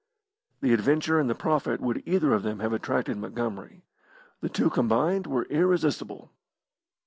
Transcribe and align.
The 0.61 0.73
adventure 0.73 1.19
and 1.19 1.29
the 1.29 1.35
profit 1.35 1.79
would 1.79 2.01
either 2.07 2.33
of 2.33 2.41
them 2.41 2.57
have 2.57 2.73
attracted 2.73 3.17
Montgomery. 3.19 3.83
The 4.39 4.49
two 4.49 4.71
combined 4.71 5.27
were 5.27 5.43
irresistible. 5.43 6.31